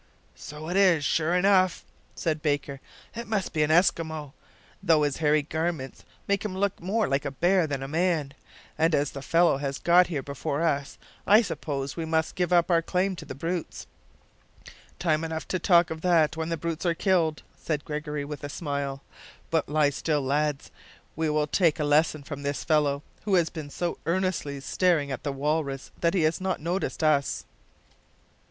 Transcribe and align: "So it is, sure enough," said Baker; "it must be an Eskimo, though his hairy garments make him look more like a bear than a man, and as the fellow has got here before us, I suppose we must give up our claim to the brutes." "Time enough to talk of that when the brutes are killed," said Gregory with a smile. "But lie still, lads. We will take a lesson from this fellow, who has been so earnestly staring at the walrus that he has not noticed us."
"So 0.33 0.67
it 0.67 0.77
is, 0.77 1.05
sure 1.05 1.35
enough," 1.35 1.85
said 2.15 2.41
Baker; 2.41 2.79
"it 3.15 3.27
must 3.27 3.53
be 3.53 3.61
an 3.61 3.69
Eskimo, 3.69 4.33
though 4.81 5.03
his 5.03 5.17
hairy 5.17 5.43
garments 5.43 6.03
make 6.27 6.43
him 6.43 6.57
look 6.57 6.81
more 6.81 7.07
like 7.07 7.23
a 7.23 7.29
bear 7.29 7.67
than 7.67 7.83
a 7.83 7.87
man, 7.87 8.33
and 8.79 8.95
as 8.95 9.11
the 9.11 9.21
fellow 9.21 9.57
has 9.57 9.77
got 9.77 10.07
here 10.07 10.23
before 10.23 10.63
us, 10.63 10.97
I 11.27 11.43
suppose 11.43 11.95
we 11.95 12.05
must 12.05 12.33
give 12.33 12.51
up 12.51 12.71
our 12.71 12.81
claim 12.81 13.15
to 13.17 13.25
the 13.25 13.35
brutes." 13.35 13.85
"Time 14.97 15.23
enough 15.23 15.47
to 15.49 15.59
talk 15.59 15.91
of 15.91 16.01
that 16.01 16.35
when 16.35 16.49
the 16.49 16.57
brutes 16.57 16.83
are 16.87 16.95
killed," 16.95 17.43
said 17.55 17.85
Gregory 17.85 18.25
with 18.25 18.43
a 18.43 18.49
smile. 18.49 19.03
"But 19.51 19.69
lie 19.69 19.91
still, 19.91 20.23
lads. 20.23 20.71
We 21.15 21.29
will 21.29 21.45
take 21.45 21.79
a 21.79 21.83
lesson 21.83 22.23
from 22.23 22.41
this 22.41 22.63
fellow, 22.63 23.03
who 23.25 23.35
has 23.35 23.51
been 23.51 23.69
so 23.69 23.99
earnestly 24.07 24.59
staring 24.61 25.11
at 25.11 25.21
the 25.21 25.31
walrus 25.31 25.91
that 25.99 26.15
he 26.15 26.21
has 26.23 26.41
not 26.41 26.59
noticed 26.59 27.03
us." 27.03 27.45